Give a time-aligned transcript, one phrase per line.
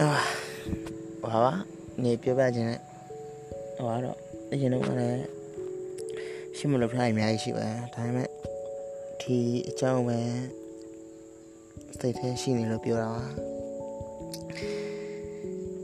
[0.00, 0.10] အာ
[1.22, 1.52] ဟာပါ
[2.02, 2.80] နေပြောပြခြင်းနဲ့
[3.76, 4.18] ဟိုကတော့
[4.52, 5.26] အရင်တော့လည်း
[6.56, 8.28] ရှိမလို့ဖလိုက်အများကြီးရှိပါဒါပေမဲ့
[9.20, 9.36] ဒီ
[9.68, 10.18] အကြောင်းပဲ
[11.98, 13.24] စိတ်ထဲရှိနေလို့ပြောတာပါ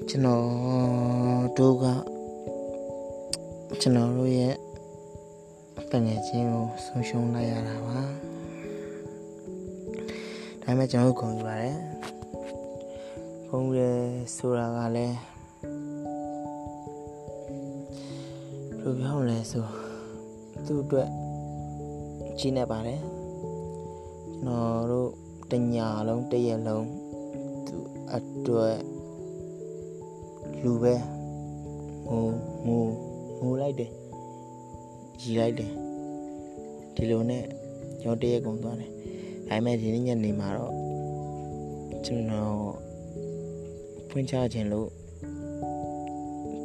[0.09, 0.45] ကျွန်တော်
[1.59, 1.85] တို့က
[3.81, 4.55] ကျွန်တော်တို့ရဲ့
[5.93, 7.99] တငယ်ချင်းကိုဆုံးရှုံးလိုက်ရတာပါ
[10.63, 11.77] ဒါပေမဲ့ကျွန်တော်တို့ဂုဏ်ယူပါတယ်
[13.51, 13.81] ဂုဏ်ရ
[14.37, 15.17] ဆိုတာကလည်း
[18.83, 19.65] ဘယ်လိုပြောလဲဆို
[20.67, 21.09] သူ့အတွက်
[22.39, 25.11] ကြီးနေပါတယ်ကျွန်တော်တို့
[25.51, 26.87] တညာလုံးတရက်လုံး
[27.67, 28.77] သူ့အတွက်
[30.63, 30.95] လူပဲ
[32.09, 32.27] ငို
[32.67, 32.85] ငို
[33.41, 33.91] ငိုလိုက်တယ်
[35.21, 35.73] ရီလိုက်တယ်
[36.95, 37.45] ဒီလိုနဲ့
[38.03, 38.91] ကျွန်တော်တရက်ကုန်သွားတယ်
[39.49, 40.75] ဒါပေမဲ့ဒီနေ့ညနေမှာတော့
[42.05, 42.86] ကျွန်တော်
[44.19, 44.89] ဖွင့်ချခြင်းလို့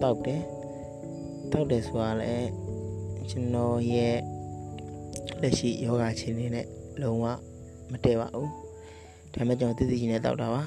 [0.02, 0.42] တောက်တယ်
[1.52, 2.50] တောက်တယ်ဆိုတာလည်း
[3.30, 4.18] ကျွန်တော်ရဲ့
[5.42, 6.68] လက်ရှိယောဂချင်းနေနဲ့
[7.02, 7.26] လုံးဝ
[7.92, 8.50] မတည့်ပါဘူး
[9.34, 10.64] ဒါပေမဲ့ကျွန်တော်သိသိချင်းနဲ့တောက်တာပါ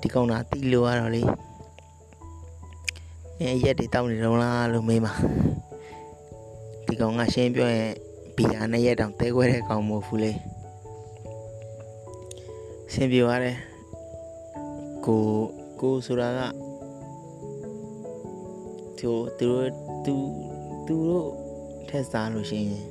[0.00, 1.22] ဒီကောင်တာတီလို့ရတော့လေ
[3.40, 5.12] အဲရက်တွေတောက်နေတော့လားလို့မေးပါ
[6.86, 7.92] ဒီကောင်ကရှင်းပြောရင်
[8.36, 10.32] ဘီယာနဲ့ရက်တောင်တဲခွဲတဲ့ကောင်မဟုတ်ဘူးလေ
[12.92, 13.58] ရှင်းပြရတယ်
[15.06, 15.22] ကို
[15.80, 16.40] ကိုဆိုတာက
[18.98, 19.68] သူသူတို့
[20.04, 20.14] သူ
[20.86, 21.28] သူတို့
[21.88, 22.84] ထက်စားလို့ရှိရင်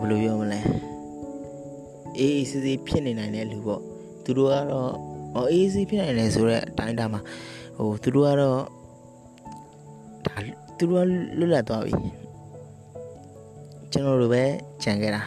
[0.00, 0.60] ဘယ်လိုပြောမလဲ
[2.18, 3.82] အေးအေးစစ်စစ်ဖြစ်နေနိုင်တဲ့လူပေါ့
[4.24, 4.92] သူတို့ကတော့
[5.34, 7.20] အော်အေးစစ်ဖြစ်နိုင်တယ်ဆိုတော့အတိုင်းတာမှာ
[7.76, 8.60] ဟိုသူတို့ကတော့
[10.26, 10.34] ဒါ
[10.78, 11.92] သူတို့ကလွတ်လပ်သွားပြီ
[13.92, 14.44] ကျွန်တော်တို့ပဲ
[14.82, 15.22] ကြံခဲ့တာ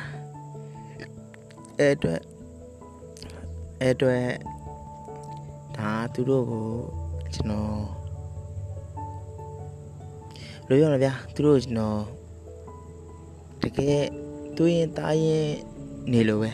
[1.78, 2.20] အဲ့အတွက်
[3.82, 4.24] အဲ့အတွက်
[5.82, 6.68] ဒါသူတို့ကို
[7.34, 7.84] ကျွန်တော်
[10.68, 12.00] လိုရရဗျာသူတို့ကျွန်တော်
[13.62, 14.04] တကယ်
[14.56, 15.48] သူရင်တားရင်
[16.12, 16.52] နေလို့ပဲ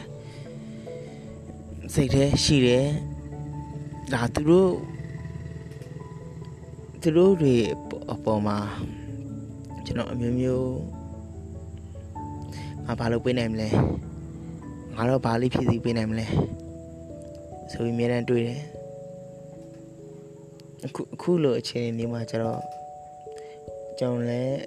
[1.93, 2.87] စိတ်ထဲရှိတယ်
[4.13, 4.71] ဒါသူတို့
[7.01, 7.55] သူတို့တွေ
[8.11, 8.57] အပေါ်မှာ
[9.85, 10.69] ကျွန်တော်အမျိုးမျိုး
[12.85, 13.69] ငါဘာလုပ်ပေးနိုင်မလဲ
[14.95, 16.25] ငါတော့ဘာလေးဖြည့်ဆည်းပေးနိုင်မလဲ
[17.71, 18.61] ဆိုပြီးအများတန်းတွေ့တယ်
[20.85, 22.61] အခုအခုလိုအခြေအနေမှာကျတော့
[23.99, 24.59] ကျွန်တော်လည်း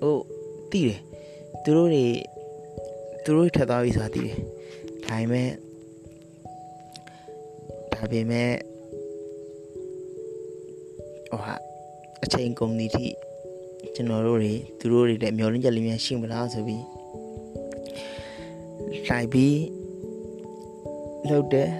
[0.00, 0.22] ဟုတ်
[0.70, 1.00] တည်တယ်
[1.62, 2.06] သူတို့တွေ
[3.24, 4.36] သူတို့ထက်သွားပြီဆိုတာတည်တယ်
[5.06, 5.48] ဒါပေမဲ့
[7.92, 8.50] ဒါပေမဲ့
[11.30, 11.54] ဟိုဟာ
[12.24, 13.06] အချိန်ကုန်သည်ထိ
[13.94, 16.84] ကျွန်တော်တို့တွေသူတို့တွေလည်းမျောလင်းချက်လေးများရှိမလားဆိုပြီး
[19.08, 19.58] လိုက်ပြီး
[21.28, 21.70] လှုပ်တယ်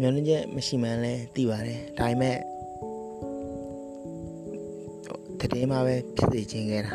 [0.00, 2.38] မျောလင်းချက်မရှိမှန်းလဲသိပါတယ်ဒါပေမဲ့
[5.54, 6.94] တည်င်းမှာပဲဖြစ်စေခြင်းခဲ့တာ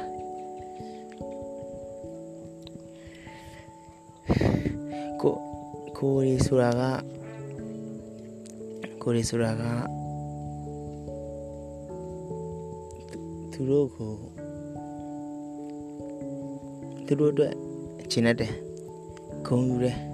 [5.22, 5.36] ကို
[5.98, 6.82] ကိုရီဆိုတာက
[9.02, 9.64] ကိုရီဆိုတာက
[13.52, 14.12] သူတို့ကို
[17.08, 17.54] သူတို့အတွက်
[18.12, 18.52] ရှင်းတဲ့
[19.48, 20.09] ဂုံယူတယ်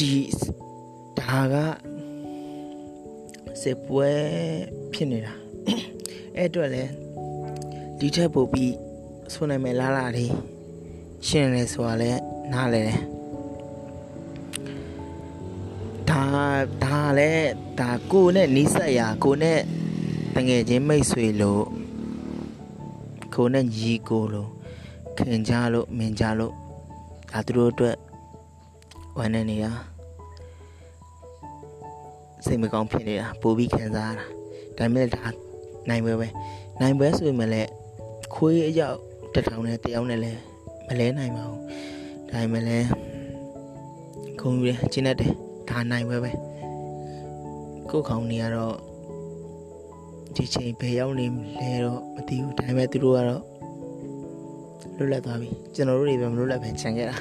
[0.00, 0.14] ဒီ
[1.18, 1.54] ဒါက
[3.62, 4.10] စစ်ပွဲ
[4.92, 5.34] ဖြစ်နေတာ
[6.36, 6.92] အဲ့အတွက်လည်း
[7.98, 8.74] ဒီထက်ပိုပြီး
[9.32, 10.34] ဆွနိုင်မဲ့လားလားလေး
[11.26, 12.12] ရှင်းနေဆိုတာလဲ
[12.52, 13.00] နားလဲတယ်
[16.08, 16.24] ဒါ
[16.84, 17.50] ဒါလည်း
[17.80, 19.60] ဒါကိုနဲ့နီးစပ်ရာကိုနဲ့
[20.34, 21.64] တငယ်ချင်းမိတ်ဆွေလို့
[23.34, 24.50] ကိုနဲ့ညီကိုလို့
[25.16, 26.54] ခင်ကြလို့မင်ကြလို့
[27.30, 27.96] ဒါသူတို့အတွက်
[29.18, 29.89] ဝမ်းနေနေတာ
[32.46, 34.26] စိတ်မကောင်းဖြစ်နေတာပိုပြီးခံစားရတာ
[34.78, 35.22] ဒါပေမဲ့ဒါ
[35.88, 36.28] နိုင်ပွဲပဲ
[36.80, 37.70] နိုင်ပွဲဆိုရင်လည်း
[38.34, 38.98] ခွေးအယောက်
[39.34, 40.40] တထောင်နဲ့တယောက်နဲ့လည်း
[40.88, 41.60] မလဲနိုင်ပါဘူး
[42.30, 42.86] ဒါပေမဲ့လည်း
[44.40, 45.32] ခုံယူတယ်ကျင်းတတ်တယ်
[45.70, 46.30] ဒါနိုင်ပွဲပဲ
[47.90, 48.74] ကိုခေါင်နေရတော့
[50.36, 51.26] ဒီချိန်ဘယ်ရောက်နေ
[51.60, 53.42] လဲတော့မသိဘူးဒါပေမဲ့သူတို့ကတော့
[54.96, 57.16] လွတ်လပ်သွားပြီကျွန်တော်တို့တွေပဲမလွတ်လပ်ပဲခြံခဲ့တာ